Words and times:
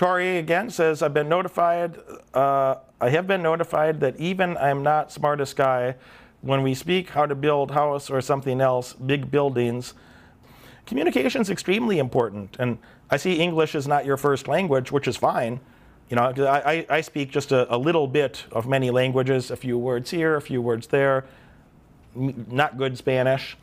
Tori 0.00 0.38
again 0.38 0.70
says, 0.70 1.02
I've 1.02 1.12
been 1.12 1.28
notified, 1.28 1.98
uh, 2.32 2.76
I 3.02 3.10
have 3.10 3.26
been 3.26 3.42
notified 3.42 4.00
that 4.00 4.18
even 4.18 4.56
I'm 4.56 4.82
not 4.82 5.12
smartest 5.12 5.56
guy, 5.56 5.94
when 6.40 6.62
we 6.62 6.72
speak 6.72 7.10
how 7.10 7.26
to 7.26 7.34
build 7.34 7.72
house 7.72 8.08
or 8.08 8.22
something 8.22 8.62
else, 8.62 8.94
big 8.94 9.30
buildings, 9.30 9.92
communication 10.86 11.42
is 11.42 11.50
extremely 11.50 11.98
important. 11.98 12.56
And 12.58 12.78
I 13.10 13.18
see 13.18 13.40
English 13.40 13.74
is 13.74 13.86
not 13.86 14.06
your 14.06 14.16
first 14.16 14.48
language, 14.48 14.90
which 14.90 15.06
is 15.06 15.18
fine. 15.18 15.60
You 16.08 16.16
know, 16.16 16.32
I, 16.46 16.86
I, 16.88 17.02
speak 17.02 17.30
just 17.30 17.52
a, 17.52 17.70
a 17.72 17.76
little 17.76 18.06
bit 18.06 18.44
of 18.52 18.66
many 18.66 18.90
languages, 18.90 19.50
a 19.50 19.56
few 19.56 19.76
words 19.76 20.10
here, 20.10 20.34
a 20.34 20.40
few 20.40 20.62
words 20.62 20.86
there. 20.86 21.26
Not 22.14 22.78
good 22.78 22.96
Spanish, 22.96 23.54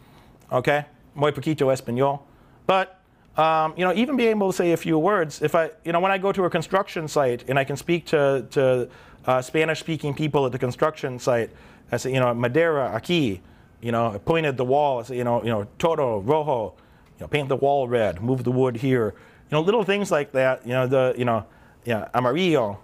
okay? 0.51 0.85
Muy 1.15 1.31
poquito 1.31 1.73
español. 1.75 2.19
But, 2.67 2.96
um, 3.37 3.73
you 3.77 3.85
know, 3.85 3.93
even 3.93 4.17
being 4.17 4.31
able 4.31 4.51
to 4.51 4.55
say 4.55 4.71
a 4.71 4.77
few 4.77 4.97
words, 4.97 5.41
if 5.43 5.53
I, 5.53 5.69
you 5.85 5.91
know, 5.91 5.99
when 5.99 6.11
I 6.11 6.17
go 6.17 6.31
to 6.31 6.45
a 6.45 6.49
construction 6.49 7.07
site 7.07 7.47
and 7.47 7.59
I 7.59 7.63
can 7.63 7.77
speak 7.77 8.05
to, 8.07 8.45
to 8.51 8.89
uh, 9.25 9.41
Spanish 9.41 9.79
speaking 9.79 10.15
people 10.15 10.45
at 10.45 10.51
the 10.51 10.57
construction 10.57 11.19
site, 11.19 11.51
I 11.91 11.97
say, 11.97 12.13
you 12.13 12.19
know, 12.19 12.33
Madera, 12.33 12.99
aquí, 12.99 13.39
you 13.79 13.91
know, 13.91 14.13
I 14.13 14.17
point 14.17 14.47
at 14.47 14.57
the 14.57 14.65
wall, 14.65 14.99
I 14.99 15.03
say, 15.03 15.17
you 15.17 15.23
know, 15.23 15.43
you 15.43 15.49
know, 15.49 15.67
todo, 15.77 16.19
rojo, 16.19 16.73
you 17.17 17.21
know, 17.21 17.27
paint 17.27 17.47
the 17.47 17.55
wall 17.55 17.87
red, 17.87 18.21
move 18.21 18.43
the 18.43 18.51
wood 18.51 18.77
here. 18.77 19.13
You 19.49 19.55
know, 19.55 19.61
little 19.61 19.83
things 19.83 20.09
like 20.09 20.31
that, 20.31 20.65
you 20.65 20.73
know, 20.73 20.87
the, 20.87 21.13
you 21.15 21.25
know, 21.25 21.45
yeah, 21.85 22.09
amarillo, 22.15 22.79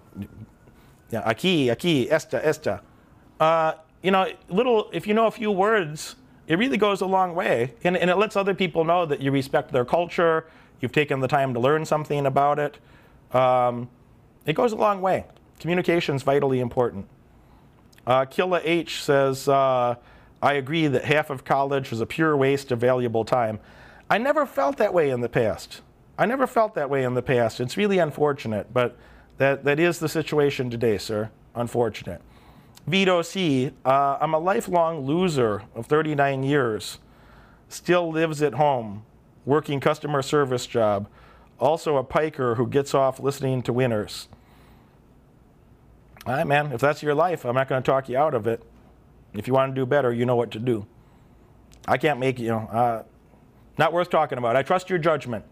yeah, 1.10 1.22
aquí, 1.22 1.66
aquí, 1.66 2.10
esta, 2.10 2.46
esta. 2.46 2.80
Uh, 3.40 3.72
you 4.02 4.12
know, 4.12 4.26
little, 4.48 4.88
if 4.92 5.06
you 5.06 5.14
know 5.14 5.26
a 5.26 5.30
few 5.30 5.50
words, 5.50 6.14
it 6.46 6.58
really 6.58 6.76
goes 6.76 7.00
a 7.00 7.06
long 7.06 7.34
way. 7.34 7.74
And, 7.84 7.96
and 7.96 8.10
it 8.10 8.16
lets 8.16 8.36
other 8.36 8.54
people 8.54 8.84
know 8.84 9.06
that 9.06 9.20
you 9.20 9.30
respect 9.30 9.72
their 9.72 9.84
culture, 9.84 10.46
you've 10.80 10.92
taken 10.92 11.20
the 11.20 11.28
time 11.28 11.54
to 11.54 11.60
learn 11.60 11.84
something 11.84 12.26
about 12.26 12.58
it. 12.58 12.78
Um, 13.34 13.88
it 14.46 14.54
goes 14.54 14.72
a 14.72 14.76
long 14.76 15.00
way. 15.00 15.24
Communication 15.58 16.16
is 16.16 16.22
vitally 16.22 16.60
important. 16.60 17.06
Uh, 18.06 18.26
Killa 18.26 18.60
H 18.62 19.02
says, 19.02 19.48
uh, 19.48 19.94
I 20.42 20.52
agree 20.54 20.86
that 20.88 21.04
half 21.04 21.30
of 21.30 21.44
college 21.44 21.90
is 21.90 22.00
a 22.00 22.06
pure 22.06 22.36
waste 22.36 22.70
of 22.70 22.78
valuable 22.78 23.24
time. 23.24 23.60
I 24.10 24.18
never 24.18 24.44
felt 24.44 24.76
that 24.76 24.92
way 24.92 25.08
in 25.08 25.22
the 25.22 25.28
past. 25.28 25.80
I 26.18 26.26
never 26.26 26.46
felt 26.46 26.74
that 26.74 26.90
way 26.90 27.02
in 27.04 27.14
the 27.14 27.22
past. 27.22 27.60
It's 27.60 27.76
really 27.76 27.98
unfortunate, 27.98 28.72
but 28.72 28.96
that, 29.38 29.64
that 29.64 29.80
is 29.80 29.98
the 29.98 30.08
situation 30.08 30.68
today, 30.68 30.98
sir. 30.98 31.30
Unfortunate. 31.54 32.20
Vito 32.86 33.22
C, 33.22 33.70
uh, 33.84 34.18
I'm 34.20 34.34
a 34.34 34.38
lifelong 34.38 35.06
loser 35.06 35.62
of 35.74 35.86
39 35.86 36.42
years. 36.42 36.98
Still 37.68 38.10
lives 38.12 38.42
at 38.42 38.54
home, 38.54 39.04
working 39.46 39.80
customer 39.80 40.20
service 40.20 40.66
job. 40.66 41.08
Also 41.58 41.96
a 41.96 42.04
piker 42.04 42.56
who 42.56 42.66
gets 42.66 42.94
off 42.94 43.18
listening 43.18 43.62
to 43.62 43.72
winners. 43.72 44.28
All 46.26 46.34
right, 46.34 46.46
man, 46.46 46.72
if 46.72 46.80
that's 46.80 47.02
your 47.02 47.14
life, 47.14 47.44
I'm 47.44 47.54
not 47.54 47.68
going 47.68 47.82
to 47.82 47.86
talk 47.86 48.08
you 48.08 48.18
out 48.18 48.34
of 48.34 48.46
it. 48.46 48.62
If 49.32 49.46
you 49.46 49.54
want 49.54 49.74
to 49.74 49.80
do 49.80 49.86
better, 49.86 50.12
you 50.12 50.26
know 50.26 50.36
what 50.36 50.50
to 50.52 50.58
do. 50.58 50.86
I 51.86 51.96
can't 51.96 52.18
make 52.18 52.38
you 52.38 52.48
know, 52.48 52.68
uh, 52.70 53.02
not 53.78 53.92
worth 53.92 54.10
talking 54.10 54.38
about. 54.38 54.56
I 54.56 54.62
trust 54.62 54.90
your 54.90 54.98
judgment. 54.98 55.44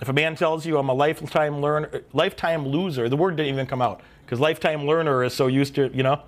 If 0.00 0.08
a 0.08 0.12
man 0.12 0.34
tells 0.34 0.64
you 0.64 0.78
I'm 0.78 0.88
a 0.88 0.94
lifetime 0.94 1.60
learner, 1.60 2.02
lifetime 2.12 2.66
loser, 2.66 3.08
the 3.08 3.16
word 3.16 3.36
didn't 3.36 3.52
even 3.52 3.66
come 3.66 3.82
out 3.82 4.00
because 4.24 4.40
lifetime 4.40 4.86
learner 4.86 5.22
is 5.22 5.34
so 5.34 5.46
used 5.46 5.74
to, 5.74 5.90
you 5.94 6.02
know, 6.02 6.22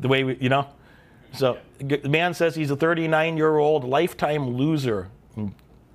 the 0.00 0.08
way 0.08 0.24
we, 0.24 0.36
you 0.36 0.48
know. 0.48 0.66
So 1.32 1.58
the 1.78 2.08
man 2.08 2.34
says 2.34 2.54
he's 2.54 2.70
a 2.70 2.76
39 2.76 3.36
year 3.36 3.58
old 3.58 3.84
lifetime 3.84 4.56
loser, 4.56 5.08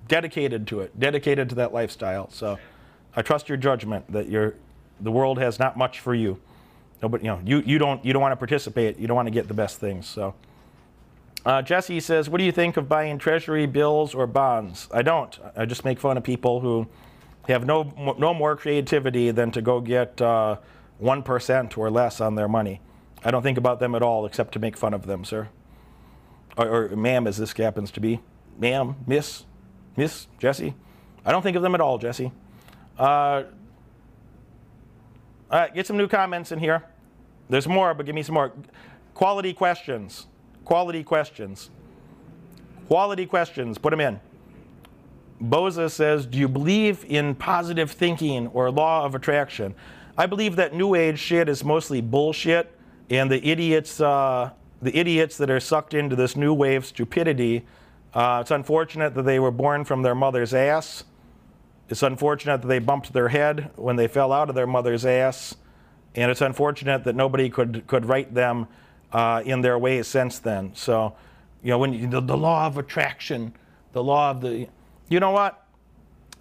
dedicated 0.08 0.66
to 0.68 0.80
it, 0.80 0.98
dedicated 0.98 1.48
to 1.50 1.54
that 1.56 1.74
lifestyle. 1.74 2.30
So 2.30 2.58
I 3.14 3.22
trust 3.22 3.48
your 3.48 3.58
judgment 3.58 4.10
that 4.12 4.28
you're, 4.28 4.54
the 5.00 5.10
world 5.10 5.38
has 5.38 5.58
not 5.58 5.76
much 5.76 6.00
for 6.00 6.14
you. 6.14 6.40
No, 7.02 7.08
but 7.08 7.22
you 7.22 7.28
know, 7.28 7.40
you, 7.44 7.60
you 7.60 7.78
don't 7.78 8.02
you 8.04 8.12
don't 8.12 8.22
want 8.22 8.32
to 8.32 8.36
participate. 8.36 8.98
You 8.98 9.06
don't 9.06 9.16
want 9.16 9.26
to 9.26 9.32
get 9.32 9.48
the 9.48 9.54
best 9.54 9.78
things. 9.78 10.06
So. 10.06 10.34
Uh, 11.44 11.62
Jesse 11.62 12.00
says, 12.00 12.28
"What 12.28 12.38
do 12.38 12.44
you 12.44 12.50
think 12.50 12.76
of 12.76 12.88
buying 12.88 13.18
treasury 13.18 13.66
bills 13.66 14.14
or 14.16 14.26
bonds?" 14.26 14.88
I 14.92 15.02
don't. 15.02 15.38
I 15.54 15.64
just 15.64 15.84
make 15.84 16.00
fun 16.00 16.16
of 16.16 16.24
people 16.24 16.58
who 16.58 16.88
have 17.46 17.64
no 17.64 18.16
no 18.18 18.34
more 18.34 18.56
creativity 18.56 19.30
than 19.30 19.52
to 19.52 19.62
go 19.62 19.80
get 19.80 20.20
uh, 20.20 20.56
one 20.98 21.22
or 21.26 21.90
less 21.90 22.20
on 22.20 22.34
their 22.34 22.48
money. 22.48 22.80
I 23.26 23.32
don't 23.32 23.42
think 23.42 23.58
about 23.58 23.80
them 23.80 23.96
at 23.96 24.02
all, 24.04 24.24
except 24.24 24.52
to 24.52 24.60
make 24.60 24.76
fun 24.76 24.94
of 24.94 25.06
them, 25.06 25.24
sir, 25.24 25.48
or, 26.56 26.84
or 26.92 26.96
ma'am, 26.96 27.26
as 27.26 27.36
this 27.36 27.52
happens 27.52 27.90
to 27.90 28.00
be, 28.00 28.20
ma'am, 28.56 28.94
miss, 29.04 29.42
miss 29.96 30.28
Jesse. 30.38 30.74
I 31.24 31.32
don't 31.32 31.42
think 31.42 31.56
of 31.56 31.62
them 31.64 31.74
at 31.74 31.80
all, 31.80 31.98
Jesse. 31.98 32.30
Uh, 32.96 33.42
all 35.50 35.58
right, 35.58 35.74
get 35.74 35.88
some 35.88 35.96
new 35.96 36.06
comments 36.06 36.52
in 36.52 36.60
here. 36.60 36.84
There's 37.50 37.66
more, 37.66 37.94
but 37.94 38.06
give 38.06 38.14
me 38.14 38.22
some 38.22 38.34
more. 38.34 38.52
Quality 39.14 39.52
questions. 39.54 40.28
Quality 40.64 41.02
questions. 41.02 41.70
Quality 42.86 43.26
questions. 43.26 43.76
Put 43.76 43.90
them 43.90 44.00
in. 44.00 44.20
Boza 45.42 45.90
says, 45.90 46.26
Do 46.26 46.38
you 46.38 46.46
believe 46.46 47.04
in 47.08 47.34
positive 47.34 47.90
thinking 47.90 48.46
or 48.48 48.70
law 48.70 49.04
of 49.04 49.16
attraction? 49.16 49.74
I 50.16 50.26
believe 50.26 50.54
that 50.56 50.74
new 50.74 50.94
age 50.94 51.18
shit 51.18 51.48
is 51.48 51.64
mostly 51.64 52.00
bullshit, 52.00 52.75
and 53.10 53.30
the 53.30 53.44
idiots, 53.46 54.00
uh, 54.00 54.50
the 54.82 54.96
idiots 54.96 55.36
that 55.38 55.50
are 55.50 55.60
sucked 55.60 55.94
into 55.94 56.16
this 56.16 56.36
new 56.36 56.52
wave 56.52 56.82
of 56.82 56.86
stupidity, 56.86 57.64
uh, 58.14 58.38
it's 58.40 58.50
unfortunate 58.50 59.14
that 59.14 59.22
they 59.22 59.38
were 59.38 59.50
born 59.50 59.84
from 59.84 60.02
their 60.02 60.14
mother's 60.14 60.54
ass. 60.54 61.04
It's 61.88 62.02
unfortunate 62.02 62.62
that 62.62 62.68
they 62.68 62.78
bumped 62.78 63.12
their 63.12 63.28
head 63.28 63.70
when 63.76 63.96
they 63.96 64.08
fell 64.08 64.32
out 64.32 64.48
of 64.48 64.54
their 64.54 64.66
mother's 64.66 65.06
ass. 65.06 65.54
And 66.14 66.30
it's 66.30 66.40
unfortunate 66.40 67.04
that 67.04 67.14
nobody 67.14 67.50
could, 67.50 67.86
could 67.86 68.06
right 68.06 68.32
them 68.32 68.66
uh, 69.12 69.42
in 69.44 69.60
their 69.60 69.78
ways 69.78 70.08
since 70.08 70.38
then. 70.38 70.72
So, 70.74 71.14
you 71.62 71.70
know, 71.70 71.78
when 71.78 71.92
you, 71.92 72.06
the, 72.08 72.20
the 72.20 72.36
law 72.36 72.66
of 72.66 72.78
attraction, 72.78 73.54
the 73.92 74.02
law 74.02 74.30
of 74.30 74.40
the, 74.40 74.68
you 75.08 75.20
know 75.20 75.30
what? 75.30 75.65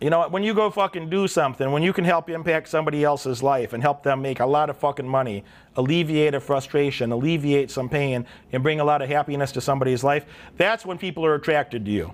You 0.02 0.10
know? 0.10 0.28
When 0.28 0.44
you 0.44 0.54
go 0.54 0.70
fucking 0.70 1.10
do 1.10 1.28
something, 1.28 1.72
when 1.72 1.84
you 1.84 1.94
can 1.94 2.04
help 2.04 2.30
impact 2.30 2.68
somebody 2.68 3.04
else's 3.04 3.42
life 3.42 3.74
and 3.74 3.82
help 3.82 4.04
them 4.04 4.22
make 4.22 4.40
a 4.40 4.46
lot 4.46 4.70
of 4.70 4.78
fucking 4.78 5.08
money, 5.08 5.44
alleviate 5.76 6.34
a 6.34 6.40
frustration, 6.40 7.12
alleviate 7.12 7.72
some 7.72 7.90
pain, 7.90 8.26
and 8.52 8.62
bring 8.62 8.80
a 8.80 8.84
lot 8.84 9.02
of 9.02 9.10
happiness 9.10 9.52
to 9.54 9.62
somebody's 9.62 10.04
life, 10.04 10.26
that's 10.58 10.86
when 10.86 10.98
people 10.98 11.26
are 11.26 11.36
attracted 11.36 11.86
to 11.86 11.92
you. 11.92 12.14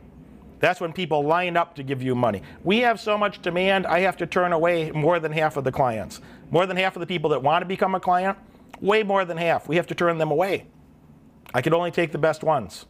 That's 0.60 0.80
when 0.80 0.94
people 0.94 1.24
line 1.24 1.58
up 1.58 1.76
to 1.76 1.84
give 1.84 2.04
you 2.04 2.14
money. 2.14 2.44
We 2.64 2.80
have 2.80 3.00
so 3.00 3.18
much 3.18 3.42
demand, 3.42 3.88
I 3.88 4.02
have 4.02 4.16
to 4.18 4.28
turn 4.28 4.54
away 4.54 4.92
more 4.92 5.20
than 5.20 5.32
half 5.32 5.58
of 5.58 5.64
the 5.64 5.72
clients. 5.72 6.22
More 6.52 6.68
than 6.68 6.78
half 6.78 6.96
of 6.96 7.00
the 7.00 7.08
people 7.08 7.32
that 7.32 7.42
want 7.42 7.64
to 7.64 7.66
become 7.66 7.96
a 7.96 8.00
client, 8.00 8.38
way 8.80 9.02
more 9.02 9.26
than 9.26 9.38
half. 9.38 9.68
We 9.68 9.76
have 9.78 9.88
to 9.88 9.96
turn 9.96 10.20
them 10.20 10.30
away. 10.30 10.68
I 11.52 11.64
can 11.64 11.74
only 11.74 11.90
take 11.90 12.12
the 12.12 12.20
best 12.20 12.44
ones. 12.44 12.86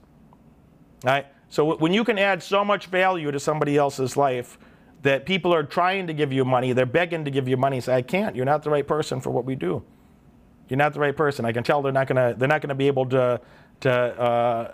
All 1.06 1.12
right? 1.12 1.28
So 1.48 1.76
when 1.76 1.94
you 1.94 2.04
can 2.04 2.20
add 2.20 2.44
so 2.44 2.66
much 2.66 2.88
value 2.88 3.32
to 3.32 3.40
somebody 3.40 3.78
else's 3.78 4.18
life 4.18 4.58
that 5.02 5.26
people 5.26 5.54
are 5.54 5.64
trying 5.64 6.08
to 6.08 6.14
give 6.14 6.32
you 6.32 6.46
money, 6.46 6.74
they're 6.74 6.86
begging 6.86 7.26
to 7.26 7.32
give 7.32 7.48
you 7.48 7.58
money, 7.58 7.82
say, 7.82 7.96
I 7.96 8.02
can't, 8.02 8.36
you're 8.36 8.46
not 8.46 8.64
the 8.64 8.70
right 8.70 8.88
person 8.88 9.20
for 9.20 9.32
what 9.32 9.46
we 9.46 9.56
do. 9.56 9.84
You're 10.70 10.78
not 10.78 10.94
the 10.94 11.00
right 11.00 11.16
person. 11.16 11.44
I 11.44 11.52
can 11.52 11.64
tell 11.64 11.82
they're 11.82 11.92
not 11.92 12.08
gonna 12.08 12.34
they're 12.38 12.48
not 12.48 12.62
gonna 12.62 12.76
be 12.76 12.88
able 12.88 13.06
to 13.08 13.42
to 13.82 13.92
uh, 13.92 14.72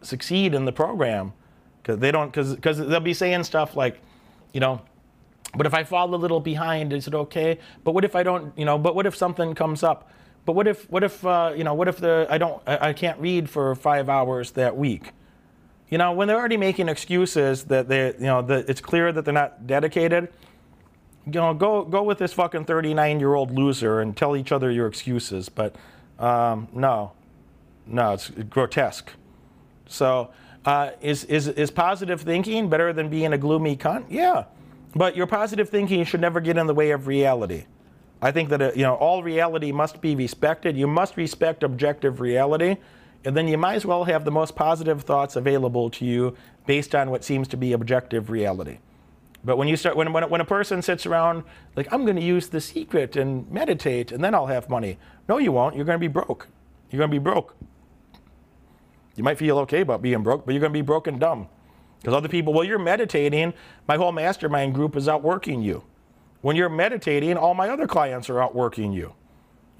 succeed 0.00 0.54
in 0.54 0.64
the 0.64 0.72
program 0.72 1.34
because 1.82 1.98
they 1.98 2.10
don't 2.10 2.28
because 2.28 2.54
because 2.54 2.78
they'll 2.78 3.00
be 3.00 3.12
saying 3.12 3.44
stuff 3.44 3.76
like, 3.76 4.00
you 4.54 4.60
know, 4.60 4.80
but 5.54 5.66
if 5.66 5.74
I 5.74 5.84
fall 5.84 6.14
a 6.14 6.16
little 6.16 6.40
behind, 6.40 6.94
is 6.94 7.06
it 7.06 7.14
okay? 7.14 7.58
But 7.84 7.92
what 7.92 8.04
if 8.04 8.16
I 8.16 8.22
don't, 8.22 8.56
you 8.58 8.64
know? 8.64 8.78
But 8.78 8.94
what 8.94 9.04
if 9.04 9.14
something 9.14 9.54
comes 9.54 9.82
up? 9.82 10.10
But 10.46 10.52
what 10.52 10.66
if 10.66 10.88
what 10.90 11.04
if 11.04 11.24
uh, 11.26 11.52
you 11.54 11.64
know? 11.64 11.74
What 11.74 11.88
if 11.88 11.98
the 11.98 12.26
I 12.30 12.38
don't 12.38 12.62
I, 12.66 12.88
I 12.88 12.92
can't 12.94 13.20
read 13.20 13.50
for 13.50 13.74
five 13.74 14.08
hours 14.08 14.52
that 14.52 14.76
week? 14.76 15.12
You 15.90 15.98
know, 15.98 16.12
when 16.12 16.28
they're 16.28 16.38
already 16.38 16.56
making 16.56 16.88
excuses 16.88 17.64
that 17.64 17.88
they 17.88 18.08
you 18.08 18.26
know 18.26 18.42
that 18.42 18.68
it's 18.68 18.80
clear 18.80 19.12
that 19.12 19.24
they're 19.24 19.34
not 19.34 19.66
dedicated. 19.66 20.28
You 21.26 21.32
know, 21.32 21.54
go 21.54 21.84
go 21.84 22.02
with 22.02 22.18
this 22.18 22.32
fucking 22.32 22.64
39 22.64 23.20
year 23.20 23.34
old 23.34 23.50
loser 23.50 24.00
and 24.00 24.16
tell 24.16 24.36
each 24.36 24.52
other 24.52 24.70
your 24.70 24.86
excuses. 24.86 25.48
But 25.48 25.76
um, 26.18 26.68
no, 26.72 27.12
no, 27.86 28.12
it's 28.12 28.30
grotesque. 28.30 29.12
So, 29.86 30.30
uh, 30.64 30.90
is, 31.00 31.24
is, 31.24 31.48
is 31.48 31.70
positive 31.70 32.20
thinking 32.20 32.68
better 32.68 32.92
than 32.92 33.08
being 33.08 33.32
a 33.32 33.38
gloomy 33.38 33.76
cunt? 33.76 34.04
Yeah. 34.10 34.44
But 34.94 35.16
your 35.16 35.26
positive 35.26 35.68
thinking 35.68 36.04
should 36.04 36.20
never 36.20 36.40
get 36.40 36.58
in 36.58 36.66
the 36.66 36.74
way 36.74 36.90
of 36.90 37.06
reality. 37.06 37.64
I 38.20 38.32
think 38.32 38.48
that 38.50 38.60
uh, 38.60 38.72
you 38.74 38.82
know 38.82 38.94
all 38.94 39.22
reality 39.22 39.70
must 39.70 40.00
be 40.00 40.16
respected. 40.16 40.76
You 40.76 40.86
must 40.86 41.16
respect 41.16 41.62
objective 41.62 42.20
reality, 42.20 42.76
and 43.24 43.36
then 43.36 43.48
you 43.48 43.58
might 43.58 43.74
as 43.74 43.86
well 43.86 44.04
have 44.04 44.24
the 44.24 44.30
most 44.30 44.54
positive 44.54 45.02
thoughts 45.02 45.36
available 45.36 45.90
to 45.90 46.04
you 46.04 46.36
based 46.66 46.94
on 46.94 47.10
what 47.10 47.24
seems 47.24 47.48
to 47.48 47.56
be 47.56 47.72
objective 47.72 48.30
reality. 48.30 48.78
But 49.44 49.56
when 49.56 49.68
you 49.68 49.76
start, 49.76 49.96
when, 49.96 50.12
when, 50.12 50.28
when 50.28 50.40
a 50.40 50.44
person 50.44 50.82
sits 50.82 51.06
around 51.06 51.44
like 51.76 51.92
I'm 51.92 52.04
going 52.04 52.16
to 52.16 52.22
use 52.22 52.48
the 52.48 52.60
secret 52.60 53.16
and 53.16 53.50
meditate, 53.50 54.12
and 54.12 54.22
then 54.22 54.34
I'll 54.34 54.46
have 54.46 54.68
money. 54.68 54.98
No, 55.28 55.38
you 55.38 55.52
won't. 55.52 55.76
You're 55.76 55.84
going 55.84 55.98
to 55.98 56.00
be 56.00 56.08
broke. 56.08 56.48
You're 56.90 56.98
going 56.98 57.10
to 57.10 57.14
be 57.14 57.22
broke. 57.22 57.56
You 59.16 59.24
might 59.24 59.38
feel 59.38 59.58
okay 59.60 59.80
about 59.80 60.02
being 60.02 60.22
broke, 60.22 60.44
but 60.44 60.52
you're 60.52 60.60
going 60.60 60.72
to 60.72 60.78
be 60.78 60.82
broke 60.82 61.06
and 61.06 61.18
dumb. 61.18 61.48
Because 62.00 62.14
other 62.14 62.28
people, 62.28 62.52
well, 62.52 62.64
you're 62.64 62.78
meditating. 62.78 63.52
My 63.88 63.96
whole 63.96 64.12
mastermind 64.12 64.74
group 64.74 64.96
is 64.96 65.08
outworking 65.08 65.62
you. 65.62 65.82
When 66.40 66.54
you're 66.54 66.68
meditating, 66.68 67.36
all 67.36 67.54
my 67.54 67.68
other 67.68 67.88
clients 67.88 68.30
are 68.30 68.40
outworking 68.40 68.92
you. 68.92 69.14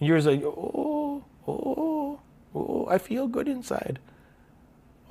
And 0.01 0.09
you're 0.09 0.21
like, 0.21 0.43
oh, 0.43 1.25
oh, 1.47 1.53
oh. 1.77 2.21
Oh, 2.69 2.87
I 2.91 2.99
feel 2.99 3.27
good 3.27 3.49
inside. 3.49 3.99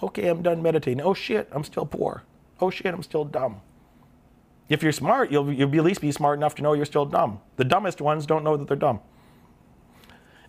Okay, 0.01 0.27
I'm 0.27 0.41
done 0.41 0.61
meditating. 0.61 1.01
Oh 1.01 1.13
shit, 1.13 1.47
I'm 1.51 1.63
still 1.63 1.85
poor. 1.85 2.23
Oh 2.59 2.69
shit, 2.69 2.93
I'm 2.93 3.03
still 3.03 3.25
dumb. 3.25 3.61
If 4.69 4.83
you're 4.83 4.91
smart, 4.91 5.31
you'll, 5.31 5.51
you'll 5.51 5.73
at 5.75 5.83
least 5.83 6.01
be 6.01 6.11
smart 6.11 6.37
enough 6.37 6.55
to 6.55 6.61
know 6.61 6.73
you're 6.73 6.85
still 6.85 7.05
dumb. 7.05 7.39
The 7.55 7.63
dumbest 7.63 8.01
ones 8.01 8.25
don't 8.25 8.43
know 8.43 8.57
that 8.57 8.67
they're 8.67 8.77
dumb. 8.77 8.99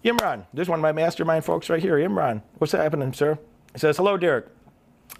Imran, 0.04 0.46
there's 0.52 0.68
one 0.68 0.78
of 0.78 0.82
my 0.82 0.92
mastermind 0.92 1.44
folks 1.44 1.68
right 1.70 1.82
here. 1.82 1.96
Imran, 1.96 2.42
what's 2.58 2.72
happening, 2.72 3.12
sir? 3.12 3.38
He 3.72 3.78
says, 3.78 3.96
Hello, 3.96 4.16
Derek. 4.16 4.46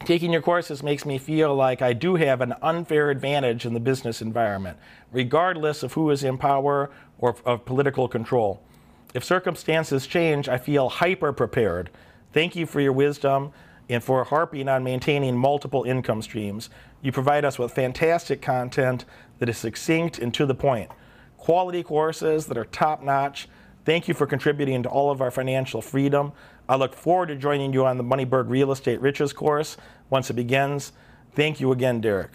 Taking 0.05 0.33
your 0.33 0.43
courses 0.43 0.83
makes 0.83 1.05
me 1.05 1.19
feel 1.19 1.55
like 1.55 1.83
I 1.83 1.93
do 1.93 2.17
have 2.17 2.41
an 2.41 2.55
unfair 2.63 3.11
advantage 3.11 3.67
in 3.67 3.75
the 3.75 3.81
business 3.81 4.23
environment, 4.23 4.79
regardless 5.11 5.83
of 5.83 5.95
who 5.95 6.11
is 6.11 6.23
in 6.23 6.39
power 6.39 6.91
or 7.19 7.37
of 7.45 7.65
political 7.65 8.07
control. 8.07 8.63
If 9.15 9.25
circumstances 9.25 10.07
change, 10.07 10.49
I 10.49 10.59
feel 10.59 10.89
hyper 10.89 11.33
prepared. 11.33 11.91
Thank 12.33 12.55
you 12.55 12.67
for 12.67 12.81
your 12.81 12.93
wisdom 12.93 13.53
and 13.89 14.05
for 14.05 14.25
harping 14.25 14.69
on 14.69 14.85
maintaining 14.85 15.37
multiple 15.37 15.85
income 15.85 16.21
streams. 16.21 16.69
You 17.01 17.11
provide 17.11 17.45
us 17.45 17.59
with 17.59 17.73
fantastic 17.73 18.43
content 18.43 19.05
that 19.39 19.49
is 19.49 19.57
succinct 19.57 20.19
and 20.19 20.33
to 20.35 20.45
the 20.45 20.55
point. 20.55 20.91
Quality 21.39 21.83
courses 21.83 22.47
that 22.47 22.59
are 22.59 22.67
top 22.67 23.03
notch. 23.03 23.49
Thank 23.85 24.09
you 24.09 24.15
for 24.15 24.27
contributing 24.27 24.83
to 24.83 24.89
all 24.89 25.11
of 25.11 25.23
our 25.23 25.31
financial 25.31 25.81
freedom. 25.81 26.33
I 26.69 26.77
look 26.77 26.95
forward 26.95 27.29
to 27.29 27.37
joining 27.37 27.73
you 27.73 27.87
on 27.87 27.97
the 27.97 28.05
Moneyberg 28.05 28.51
Real 28.51 28.71
Estate 28.71 29.01
Riches 29.01 29.33
course 29.33 29.79
once 30.11 30.29
it 30.29 30.35
begins. 30.35 30.93
Thank 31.35 31.61
you 31.61 31.73
again, 31.73 32.03
Derek. 32.03 32.33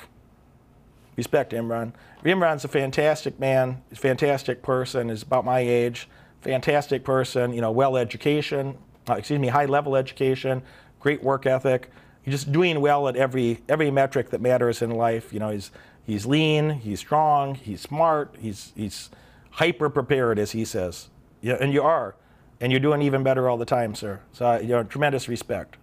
Respect, 1.16 1.54
Imran. 1.54 1.94
Imran's 2.26 2.66
a 2.66 2.68
fantastic 2.68 3.40
man, 3.40 3.84
He's 3.90 4.00
a 4.00 4.02
fantastic 4.02 4.64
person, 4.64 5.10
he's 5.10 5.22
about 5.22 5.46
my 5.46 5.60
age, 5.60 6.08
fantastic 6.44 7.04
person, 7.04 7.54
you 7.54 7.62
know, 7.62 7.72
well 7.72 7.98
education, 7.98 8.78
uh, 9.10 9.14
excuse 9.14 9.40
me, 9.40 9.48
high 9.48 9.66
level 9.66 9.96
education, 9.96 10.62
great 11.00 11.24
work 11.24 11.46
ethic. 11.46 11.90
He's 12.22 12.34
just 12.34 12.52
doing 12.52 12.80
well 12.82 13.08
at 13.08 13.16
every 13.16 13.62
every 13.68 13.92
metric 13.92 14.30
that 14.30 14.42
matters 14.42 14.82
in 14.82 14.92
life. 14.92 15.34
You 15.34 15.40
know, 15.40 15.50
he's 15.50 15.72
he's 16.06 16.26
lean, 16.26 16.70
he's 16.72 17.00
strong, 17.00 17.56
he's 17.56 17.82
smart, 17.82 18.36
he's 18.40 18.72
he's 18.76 19.10
hyper 19.52 19.90
prepared, 19.90 20.40
as 20.40 20.52
he 20.52 20.66
says. 20.66 21.10
Yeah, 21.42 21.58
and 21.60 21.74
you 21.74 21.84
are 21.84 22.16
and 22.64 22.72
you're 22.72 22.80
doing 22.80 23.02
even 23.02 23.24
better 23.24 23.50
all 23.50 23.58
the 23.58 23.66
time, 23.66 23.94
sir. 23.94 24.22
So 24.32 24.58
you 24.58 24.70
know, 24.70 24.84
tremendous 24.84 25.28
respect, 25.28 25.76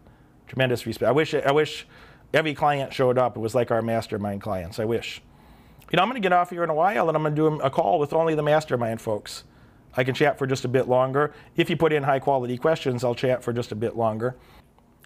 tremendous 0.47 0.87
respect. 0.87 1.09
I 1.09 1.13
wish 1.13 1.35
I 1.35 1.53
wish 1.53 1.87
every 2.33 2.55
client 2.55 2.95
showed 2.95 3.19
up. 3.19 3.37
It 3.37 3.41
was 3.41 3.55
like 3.55 3.71
our 3.71 3.83
mastermind 3.83 4.41
clients. 4.41 4.79
I 4.79 4.87
wish. 4.87 5.21
You 5.93 5.97
know, 5.97 6.03
I'm 6.03 6.09
going 6.09 6.23
to 6.23 6.27
get 6.27 6.33
off 6.33 6.51
here 6.51 6.65
in 6.65 6.71
a 6.71 6.75
while, 6.75 7.09
and 7.09 7.17
I'm 7.17 7.23
going 7.23 7.35
to 7.35 7.51
do 7.51 7.61
a 7.61 7.69
call 7.69 7.99
with 7.99 8.13
only 8.13 8.35
the 8.35 8.43
mastermind 8.43 9.01
folks. 9.01 9.45
I 9.97 10.05
can 10.05 10.15
chat 10.15 10.39
for 10.39 10.47
just 10.47 10.65
a 10.65 10.69
bit 10.69 10.89
longer. 10.89 11.35
If 11.57 11.71
you 11.71 11.77
put 11.77 11.93
in 11.93 12.03
high 12.03 12.21
quality 12.21 12.57
questions, 12.57 13.05
I'll 13.05 13.15
chat 13.15 13.43
for 13.43 13.53
just 13.53 13.73
a 13.73 13.77
bit 13.77 13.97
longer. 13.97 14.37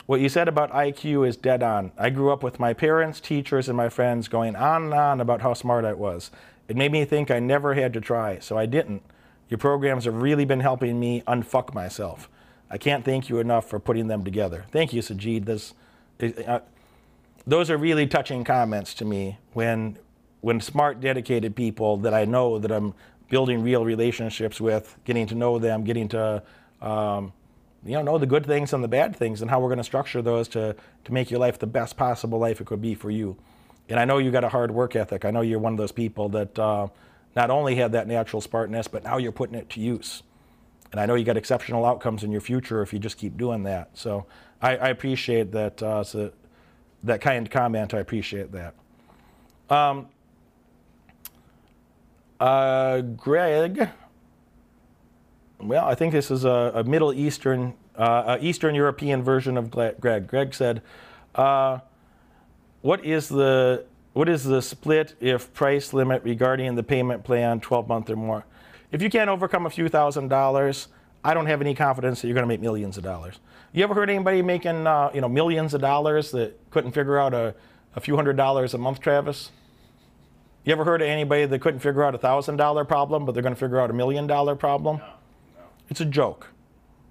What 0.07 0.21
you 0.21 0.29
said 0.29 0.49
about 0.49 0.71
IQ 0.73 1.27
is 1.27 1.37
dead 1.37 1.63
on. 1.63 1.93
I 1.97 2.11
grew 2.11 2.31
up 2.31 2.43
with 2.43 2.61
my 2.61 2.75
parents, 2.75 3.21
teachers, 3.21 3.69
and 3.69 3.77
my 3.77 3.89
friends 3.89 4.29
going 4.29 4.55
on 4.55 4.85
and 4.85 4.95
on 4.95 5.21
about 5.21 5.41
how 5.41 5.55
smart 5.55 5.87
I 5.87 5.95
was. 5.95 6.31
It 6.69 6.77
made 6.77 6.93
me 6.93 7.05
think 7.05 7.31
I 7.31 7.39
never 7.39 7.75
had 7.75 7.95
to 7.95 8.01
try, 8.01 8.39
so 8.39 8.59
I 8.59 8.67
didn't. 8.67 9.03
Your 9.49 9.59
programs 9.59 10.05
have 10.05 10.21
really 10.21 10.45
been 10.45 10.61
helping 10.61 11.01
me 11.01 11.23
unfuck 11.27 11.73
myself. 11.75 12.29
I 12.71 12.77
can't 12.77 13.05
thank 13.05 13.29
you 13.29 13.39
enough 13.39 13.69
for 13.69 13.79
putting 13.79 14.09
them 14.09 14.25
together. 14.25 14.67
Thank 14.71 14.93
you, 14.93 15.01
Sajid. 15.01 15.45
This, 15.47 15.75
uh, 16.21 16.61
those 17.47 17.71
are 17.71 17.77
really 17.77 18.07
touching 18.07 18.45
comments 18.45 18.95
to 18.95 19.05
me 19.05 19.39
when, 19.53 19.99
when 20.41 20.61
smart, 20.61 21.01
dedicated 21.01 21.57
people 21.57 21.99
that 21.99 22.13
I 22.13 22.25
know 22.25 22.59
that 22.59 22.73
I'm 22.73 22.95
building 23.29 23.63
real 23.63 23.85
relationships 23.85 24.61
with, 24.61 24.97
getting 25.05 25.27
to 25.27 25.35
know 25.35 25.59
them, 25.59 25.85
getting 25.85 26.09
to 26.09 26.43
um, 26.81 27.33
you 27.85 27.93
know, 27.93 28.03
know 28.03 28.19
the 28.19 28.27
good 28.27 28.47
things 28.47 28.73
and 28.73 28.83
the 28.83 28.89
bad 28.89 29.15
things 29.15 29.43
and 29.43 29.51
how 29.51 29.61
we're 29.61 29.69
going 29.69 29.79
to 29.79 29.85
structure 29.85 30.23
those 30.23 30.49
to, 30.49 30.75
to 31.05 31.13
make 31.13 31.31
your 31.31 31.41
life 31.41 31.59
the 31.59 31.67
best 31.67 31.97
possible 31.97 32.39
life 32.39 32.61
it 32.61 32.67
could 32.67 32.81
be 32.81 32.95
for 32.95 33.11
you. 33.11 33.37
And 33.89 34.01
I 34.01 34.05
know 34.07 34.19
you 34.19 34.31
got 34.31 34.45
a 34.45 34.49
hard 34.49 34.71
work 34.71 34.97
ethic. 34.97 35.25
I 35.25 35.31
know 35.31 35.43
you're 35.43 35.59
one 35.59 35.73
of 35.73 35.79
those 35.79 35.93
people 35.93 36.31
that 36.31 36.59
uh, 36.59 36.89
not 37.37 37.51
only 37.51 37.75
had 37.77 37.93
that 37.93 38.07
natural 38.09 38.41
Spartanness, 38.41 38.91
but 38.91 39.05
now 39.05 39.19
you're 39.19 39.33
putting 39.33 39.55
it 39.55 39.69
to 39.71 39.81
use. 39.81 40.23
And 40.91 41.01
I 41.01 41.07
know 41.07 41.15
you 41.15 41.25
got 41.25 41.37
exceptional 41.37 41.85
outcomes 41.85 42.25
in 42.25 42.33
your 42.33 42.41
future 42.41 42.81
if 42.81 42.93
you 42.93 42.99
just 42.99 43.19
keep 43.19 43.37
doing 43.37 43.65
that. 43.65 43.91
So 43.95 44.27
I, 44.63 44.77
I 44.77 44.89
appreciate 44.89 45.53
that, 45.53 45.83
uh, 45.83 46.05
so 46.05 46.33
that 47.03 47.21
kind 47.21 47.51
comment. 47.51 47.93
I 47.93 47.99
appreciate 47.99 48.53
that. 48.53 48.75
Um, 49.69 50.09
uh, 52.45 53.01
Greg, 53.01 53.89
well, 55.59 55.87
I 55.87 55.95
think 55.95 56.13
this 56.13 56.31
is 56.31 56.45
a, 56.45 56.73
a 56.75 56.85
Middle 56.85 57.11
Eastern, 57.15 57.73
uh, 57.97 58.37
Eastern 58.39 58.75
European 58.75 59.23
version 59.23 59.57
of 59.57 59.71
Greg. 59.71 60.27
Greg 60.27 60.53
said, 60.53 60.83
uh, 61.35 61.79
"What 62.83 63.03
is 63.03 63.31
the 63.31 63.87
what 64.13 64.29
is 64.29 64.45
the 64.45 64.61
split 64.61 65.15
if 65.21 65.55
price 65.55 65.95
limit 65.95 66.23
regarding 66.23 66.75
the 66.75 66.83
payment 66.83 67.25
plan 67.25 67.61
12 67.61 67.89
month 67.89 68.11
or 68.11 68.17
more? 68.17 68.45
If 68.93 69.01
you 69.01 69.09
can't 69.09 69.31
overcome 69.31 69.65
a 69.65 69.71
few 69.71 69.89
thousand 69.89 70.29
dollars, 70.29 70.89
I 71.25 71.33
don't 71.33 71.47
have 71.47 71.63
any 71.63 71.75
confidence 71.75 72.21
that 72.21 72.29
you're 72.29 72.35
going 72.35 72.45
to 72.45 72.49
make 72.49 72.61
millions 72.61 72.99
of 72.99 73.05
dollars. 73.05 73.41
You 73.73 73.85
ever 73.85 73.95
heard 73.95 74.11
anybody 74.11 74.43
making 74.43 74.87
uh, 74.87 75.11
you 75.15 75.23
know 75.23 75.31
millions 75.31 75.73
of 75.73 75.81
dollars 75.81 76.31
that 76.33 76.61
couldn't 76.71 76.93
figure 76.93 77.19
out 77.19 77.33
a, 77.33 77.55
a 77.97 78.01
few 78.01 78.17
hundred 78.17 78.37
dollars 78.37 78.75
a 78.75 78.79
month, 78.79 79.01
Travis? 79.01 79.51
You 80.65 80.73
ever 80.73 80.85
heard 80.85 81.03
of 81.03 81.09
anybody 81.09 81.45
that 81.45 81.59
couldn't 81.61 81.81
figure 81.81 82.03
out 82.03 82.15
a 82.15 82.19
thousand 82.19 82.57
dollar 82.57 82.85
problem, 82.85 83.27
but 83.27 83.33
they're 83.33 83.43
going 83.43 83.55
to 83.55 83.61
figure 83.61 83.81
out 83.81 83.91
a 83.91 83.93
million 83.93 84.27
dollar 84.27 84.57
problem? 84.57 84.97
No, 84.97 85.05
no. 85.05 85.63
It's 85.91 86.01
a 86.01 86.07
joke. 86.07 86.49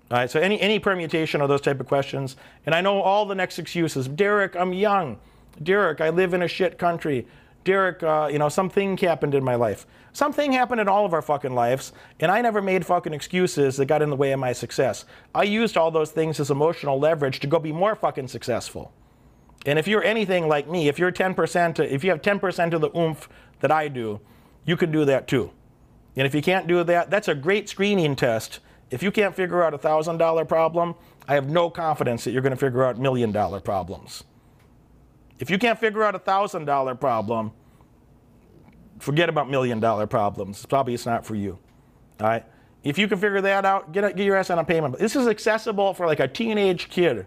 All 0.10 0.18
right, 0.18 0.30
so 0.30 0.40
any, 0.40 0.60
any 0.60 0.80
permutation 0.80 1.40
of 1.40 1.50
those 1.50 1.62
type 1.62 1.80
of 1.80 1.88
questions, 1.88 2.36
and 2.66 2.74
I 2.76 2.82
know 2.82 3.02
all 3.02 3.26
the 3.26 3.36
next 3.36 3.60
excuses. 3.60 4.08
Derek, 4.08 4.56
I'm 4.56 4.74
young. 4.74 5.20
Derek, 5.62 6.02
I 6.02 6.10
live 6.10 6.34
in 6.34 6.42
a 6.42 6.48
shit 6.48 6.78
country. 6.78 7.28
Derek, 7.64 8.04
uh, 8.04 8.30
you 8.32 8.40
know, 8.40 8.50
something 8.50 8.98
happened 8.98 9.36
in 9.36 9.44
my 9.44 9.56
life. 9.56 9.86
Something 10.12 10.52
happened 10.52 10.82
in 10.82 10.88
all 10.88 11.06
of 11.06 11.14
our 11.14 11.22
fucking 11.22 11.56
lives, 11.56 11.94
and 12.20 12.32
I 12.32 12.42
never 12.42 12.62
made 12.62 12.86
fucking 12.86 13.14
excuses 13.14 13.78
that 13.78 13.86
got 13.86 14.02
in 14.02 14.10
the 14.10 14.16
way 14.16 14.32
of 14.32 14.40
my 14.40 14.54
success. 14.54 15.06
I 15.34 15.44
used 15.44 15.78
all 15.78 15.90
those 15.90 16.12
things 16.12 16.40
as 16.40 16.52
emotional 16.52 17.00
leverage 17.00 17.40
to 17.40 17.48
go 17.48 17.60
be 17.60 17.72
more 17.72 17.96
fucking 17.96 18.28
successful. 18.28 18.92
And 19.66 19.80
if 19.80 19.88
you're 19.88 20.04
anything 20.04 20.48
like 20.48 20.70
me, 20.70 20.88
if 20.88 21.00
you're 21.00 21.12
10%, 21.12 21.80
if 21.80 22.04
you 22.04 22.10
have 22.10 22.22
10% 22.22 22.74
of 22.74 22.82
the 22.82 22.98
oomph 22.98 23.30
that 23.62 23.72
I 23.72 23.88
do, 23.88 24.20
you 24.66 24.76
can 24.76 24.92
do 24.92 25.06
that 25.06 25.28
too. 25.28 25.52
And 26.16 26.28
if 26.28 26.36
you 26.36 26.42
can't 26.42 26.68
do 26.68 26.84
that, 26.84 27.10
that's 27.10 27.28
a 27.28 27.36
great 27.36 27.70
screening 27.70 28.16
test. 28.16 28.60
If 28.92 29.02
you 29.02 29.12
can't 29.12 29.36
figure 29.36 29.64
out 29.64 29.74
a 29.74 29.78
$1,000 29.78 30.48
problem, 30.48 30.96
I 31.28 31.36
have 31.36 31.50
no 31.50 31.70
confidence 31.70 32.24
that 32.26 32.32
you're 32.32 32.42
going 32.42 32.52
to 32.52 32.58
figure 32.58 32.84
out 32.84 32.98
million 32.98 33.32
dollar 33.32 33.60
problems. 33.60 34.24
If 35.40 35.50
you 35.50 35.58
can't 35.58 35.80
figure 35.80 36.04
out 36.04 36.16
a 36.16 36.20
thousand 36.20 36.66
dollar 36.66 36.96
problem, 36.96 37.52
forget 39.00 39.30
about 39.30 39.50
million 39.50 39.80
dollar 39.80 40.06
problems. 40.06 40.66
Probably 40.66 40.94
it's 40.94 41.06
not 41.06 41.26
for 41.26 41.36
you. 41.36 41.58
All 42.20 42.28
right. 42.28 42.46
If 42.84 42.98
you 42.98 43.08
can 43.08 43.18
figure 43.18 43.42
that 43.42 43.66
out, 43.66 43.94
get, 43.94 44.16
get 44.16 44.26
your 44.26 44.36
ass 44.36 44.50
on 44.50 44.60
a 44.60 44.64
payment. 44.64 44.98
This 45.00 45.16
is 45.16 45.28
accessible 45.28 45.94
for 45.94 46.06
like 46.06 46.20
a 46.20 46.28
teenage 46.28 46.90
kid. 46.90 47.26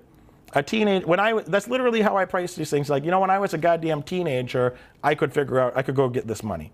A 0.56 0.62
teenage 0.62 1.04
when 1.04 1.20
I 1.20 1.40
that's 1.42 1.68
literally 1.68 2.00
how 2.00 2.16
I 2.16 2.24
price 2.24 2.54
these 2.54 2.70
things. 2.70 2.88
Like 2.88 3.04
you 3.04 3.10
know, 3.10 3.20
when 3.20 3.30
I 3.30 3.38
was 3.38 3.52
a 3.52 3.58
goddamn 3.58 4.02
teenager, 4.02 4.76
I 5.04 5.14
could 5.14 5.32
figure 5.32 5.60
out 5.60 5.76
I 5.76 5.82
could 5.82 5.94
go 5.94 6.08
get 6.08 6.26
this 6.26 6.42
money. 6.42 6.72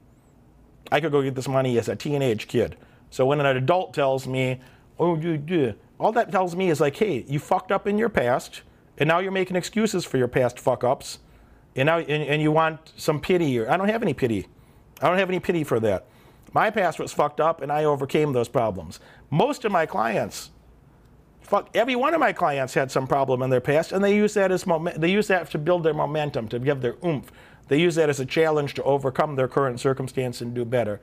I 0.92 1.00
could 1.00 1.10
go 1.10 1.20
get 1.20 1.34
this 1.34 1.48
money 1.48 1.76
as 1.78 1.88
a 1.88 1.96
teenage 1.96 2.46
kid. 2.46 2.76
So 3.10 3.26
when 3.26 3.40
an 3.40 3.46
adult 3.56 3.92
tells 3.92 4.26
me, 4.26 4.60
"Oh, 5.00 5.16
you 5.16 5.36
do," 5.36 5.74
all 5.98 6.12
that 6.12 6.30
tells 6.30 6.54
me 6.54 6.70
is 6.70 6.80
like, 6.80 6.96
"Hey, 6.96 7.24
you 7.26 7.40
fucked 7.40 7.72
up 7.72 7.88
in 7.88 7.98
your 7.98 8.08
past, 8.08 8.62
and 8.98 9.08
now 9.08 9.18
you're 9.18 9.32
making 9.32 9.56
excuses 9.56 10.04
for 10.04 10.16
your 10.16 10.28
past 10.28 10.60
fuck 10.60 10.84
ups." 10.84 11.18
and 11.76 11.86
now 11.86 11.98
and, 11.98 12.22
and 12.22 12.42
you 12.42 12.52
want 12.52 12.92
some 12.96 13.20
pity 13.20 13.58
or 13.58 13.70
I 13.70 13.76
don't 13.76 13.88
have 13.88 14.02
any 14.02 14.14
pity. 14.14 14.46
I 15.00 15.08
don't 15.08 15.18
have 15.18 15.28
any 15.28 15.40
pity 15.40 15.64
for 15.64 15.80
that. 15.80 16.06
My 16.52 16.70
past 16.70 16.98
was 16.98 17.12
fucked 17.12 17.40
up 17.40 17.62
and 17.62 17.72
I 17.72 17.84
overcame 17.84 18.32
those 18.32 18.48
problems. 18.48 19.00
Most 19.30 19.64
of 19.64 19.72
my 19.72 19.86
clients, 19.86 20.50
fuck, 21.52 21.68
every 21.74 21.94
one 21.94 22.14
of 22.14 22.20
my 22.20 22.32
clients 22.32 22.72
had 22.72 22.90
some 22.90 23.06
problem 23.06 23.42
in 23.42 23.50
their 23.50 23.60
past 23.60 23.92
and 23.92 24.02
they 24.02 24.16
use 24.16 24.32
that 24.32 24.50
as 24.50 24.66
moment, 24.66 24.98
they 24.98 25.10
use 25.10 25.28
that 25.28 25.50
to 25.50 25.58
build 25.58 25.82
their 25.82 25.92
momentum, 25.92 26.48
to 26.48 26.58
give 26.58 26.80
their 26.80 26.96
oomph. 27.04 27.30
They 27.68 27.78
use 27.78 27.94
that 27.96 28.08
as 28.08 28.18
a 28.18 28.24
challenge 28.24 28.72
to 28.74 28.82
overcome 28.84 29.36
their 29.36 29.48
current 29.48 29.78
circumstance 29.78 30.40
and 30.40 30.54
do 30.54 30.64
better. 30.64 30.98